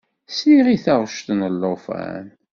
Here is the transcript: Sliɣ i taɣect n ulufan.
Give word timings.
Sliɣ 0.29 0.67
i 0.75 0.77
taɣect 0.83 1.27
n 1.37 1.45
ulufan. 1.47 2.25